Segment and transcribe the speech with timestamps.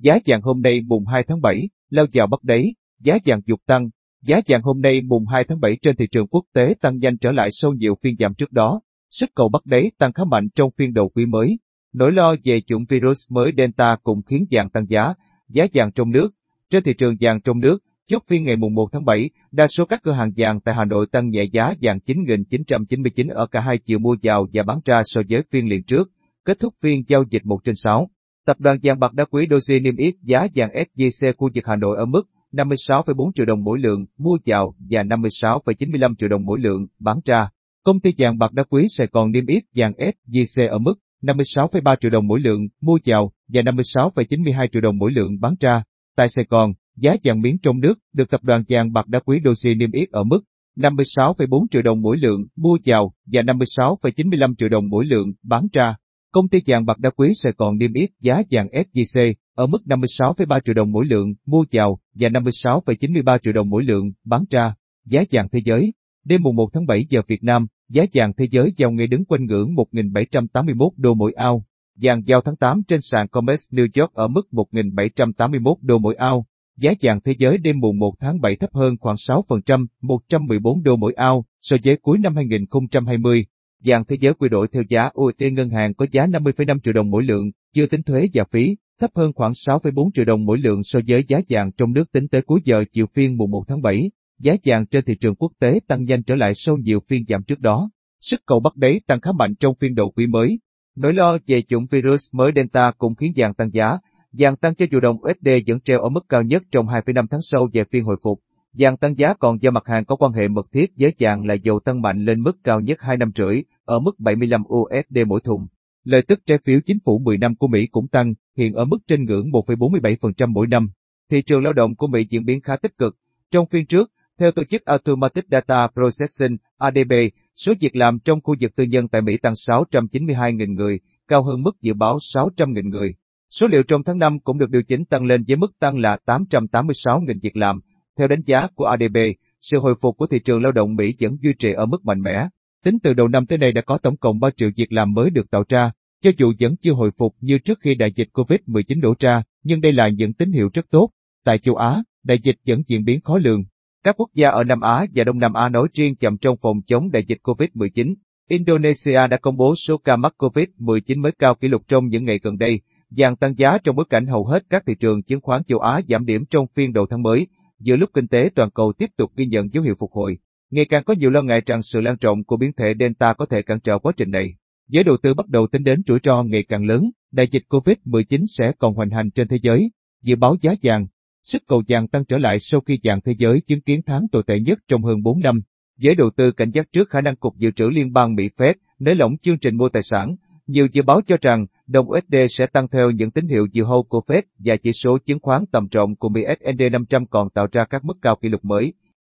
[0.00, 3.60] giá vàng hôm nay mùng 2 tháng 7, lao vào bắt đáy, giá vàng dục
[3.66, 3.88] tăng.
[4.22, 7.18] Giá vàng hôm nay mùng 2 tháng 7 trên thị trường quốc tế tăng nhanh
[7.18, 8.80] trở lại sau nhiều phiên giảm trước đó.
[9.10, 11.58] Sức cầu bắt đáy tăng khá mạnh trong phiên đầu quý mới.
[11.92, 15.14] Nỗi lo về chủng virus mới Delta cũng khiến vàng tăng giá,
[15.48, 16.30] giá vàng trong nước.
[16.70, 17.78] Trên thị trường vàng trong nước,
[18.08, 20.84] chốt phiên ngày mùng 1 tháng 7, đa số các cửa hàng vàng tại Hà
[20.84, 25.02] Nội tăng nhẹ giá vàng 9.999 ở cả hai chiều mua vào và bán ra
[25.04, 26.10] so với phiên liền trước.
[26.44, 28.10] Kết thúc phiên giao dịch 1 trên 6.
[28.46, 31.76] Tập đoàn vàng bạc đá quý Doji niêm yết giá vàng SJC khu vực Hà
[31.76, 32.22] Nội ở mức
[32.52, 37.48] 56,4 triệu đồng mỗi lượng mua vào và 56,95 triệu đồng mỗi lượng bán ra.
[37.84, 41.96] Công ty vàng bạc đá quý Sài Gòn niêm yết vàng SJC ở mức 56,3
[42.00, 45.82] triệu đồng mỗi lượng mua vào và 56,92 triệu đồng mỗi lượng bán ra.
[46.16, 49.40] Tại Sài Gòn, giá vàng miếng trong nước được tập đoàn vàng bạc đá quý
[49.44, 50.40] Doji niêm yết ở mức
[50.76, 55.96] 56,4 triệu đồng mỗi lượng mua vào và 56,95 triệu đồng mỗi lượng bán ra.
[56.32, 59.78] Công ty vàng bạc đá quý Sài Gòn niêm yết giá vàng SJC ở mức
[59.84, 64.74] 56,3 triệu đồng mỗi lượng mua vào và 56,93 triệu đồng mỗi lượng bán ra.
[65.06, 65.92] Giá vàng thế giới
[66.24, 69.24] Đêm mùng 1 tháng 7 giờ Việt Nam, giá vàng thế giới giao ngay đứng
[69.24, 71.64] quanh ngưỡng 1.781 đô mỗi ao.
[71.96, 76.46] Vàng giao tháng 8 trên sàn COMEX New York ở mức 1.781 đô mỗi ao.
[76.76, 80.96] Giá vàng thế giới đêm mùng 1 tháng 7 thấp hơn khoảng 6%, 114 đô
[80.96, 83.46] mỗi ao so với cuối năm 2020.
[83.84, 87.10] Vàng thế giới quy đổi theo giá USD ngân hàng có giá 50,5 triệu đồng
[87.10, 90.80] mỗi lượng, chưa tính thuế và phí, thấp hơn khoảng 6,4 triệu đồng mỗi lượng
[90.84, 93.82] so với giá vàng trong nước tính tới cuối giờ chiều phiên mùng 1 tháng
[93.82, 94.10] 7.
[94.40, 97.42] Giá vàng trên thị trường quốc tế tăng nhanh trở lại sau nhiều phiên giảm
[97.42, 97.90] trước đó.
[98.20, 100.58] Sức cầu bắt đáy tăng khá mạnh trong phiên đầu quý mới.
[100.96, 103.98] Nỗi lo về chủng virus mới Delta cũng khiến vàng tăng giá.
[104.32, 107.40] Vàng tăng cho dù đồng USD vẫn treo ở mức cao nhất trong 2,5 tháng
[107.42, 108.40] sau về phiên hồi phục.
[108.72, 111.54] Vàng tăng giá còn do mặt hàng có quan hệ mật thiết với vàng là
[111.54, 115.40] dầu tăng mạnh lên mức cao nhất 2 năm rưỡi, ở mức 75 USD mỗi
[115.40, 115.66] thùng.
[116.04, 118.98] Lợi tức trái phiếu chính phủ 10 năm của Mỹ cũng tăng, hiện ở mức
[119.06, 120.90] trên ngưỡng 1,47% mỗi năm.
[121.30, 123.16] Thị trường lao động của Mỹ diễn biến khá tích cực.
[123.50, 127.12] Trong phiên trước, theo tổ chức Automatic Data Processing ADP,
[127.56, 131.62] số việc làm trong khu vực tư nhân tại Mỹ tăng 692.000 người, cao hơn
[131.62, 133.14] mức dự báo 600.000 người.
[133.50, 136.18] Số liệu trong tháng 5 cũng được điều chỉnh tăng lên với mức tăng là
[136.26, 137.80] 886.000 việc làm.
[138.20, 139.16] Theo đánh giá của adb,
[139.60, 142.22] sự hồi phục của thị trường lao động Mỹ vẫn duy trì ở mức mạnh
[142.22, 142.48] mẽ.
[142.84, 145.30] Tính từ đầu năm tới nay đã có tổng cộng 3 triệu việc làm mới
[145.30, 145.92] được tạo ra,
[146.22, 149.80] cho dù vẫn chưa hồi phục như trước khi đại dịch COVID-19 đổ ra, nhưng
[149.80, 151.10] đây là những tín hiệu rất tốt.
[151.44, 153.64] Tại châu Á, đại dịch vẫn diễn biến khó lường.
[154.04, 156.82] Các quốc gia ở Nam Á và Đông Nam Á nói riêng chậm trong phòng
[156.86, 158.14] chống đại dịch COVID-19.
[158.48, 162.38] Indonesia đã công bố số ca mắc COVID-19 mới cao kỷ lục trong những ngày
[162.42, 162.80] gần đây,
[163.10, 166.00] vàng tăng giá trong bối cảnh hầu hết các thị trường chứng khoán châu Á
[166.08, 167.46] giảm điểm trong phiên đầu tháng mới,
[167.80, 170.38] giữa lúc kinh tế toàn cầu tiếp tục ghi nhận dấu hiệu phục hồi.
[170.70, 173.46] Ngày càng có nhiều lo ngại rằng sự lan rộng của biến thể Delta có
[173.46, 174.54] thể cản trở quá trình này.
[174.88, 178.44] Giới đầu tư bắt đầu tính đến rủi ro ngày càng lớn, đại dịch COVID-19
[178.46, 179.90] sẽ còn hoành hành trên thế giới.
[180.22, 181.06] Dự báo giá vàng,
[181.42, 184.42] sức cầu vàng tăng trở lại sau khi vàng thế giới chứng kiến tháng tồi
[184.46, 185.60] tệ nhất trong hơn 4 năm.
[185.98, 188.74] Giới đầu tư cảnh giác trước khả năng cục dự trữ liên bang Mỹ Fed
[188.98, 190.36] nới lỏng chương trình mua tài sản.
[190.70, 194.02] Nhiều dự báo cho rằng đồng USD sẽ tăng theo những tín hiệu dự hâu
[194.02, 197.66] của Fed và chỉ số chứng khoán tầm trọng của Mỹ S&P 500 còn tạo
[197.72, 198.92] ra các mức cao kỷ lục mới.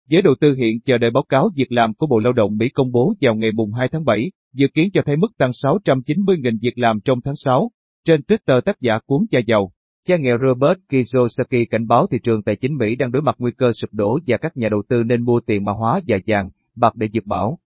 [0.09, 2.70] Giới đầu tư hiện chờ đợi báo cáo việc làm của Bộ Lao động Mỹ
[2.70, 6.58] công bố vào ngày mùng 2 tháng 7, dự kiến cho thấy mức tăng 690.000
[6.62, 7.72] việc làm trong tháng 6.
[8.06, 9.72] Trên Twitter tác giả cuốn cha giàu,
[10.08, 13.52] cha nghèo Robert Kiyosaki cảnh báo thị trường tài chính Mỹ đang đối mặt nguy
[13.58, 16.50] cơ sụp đổ và các nhà đầu tư nên mua tiền mã hóa và vàng,
[16.76, 17.59] bạc để dự bảo.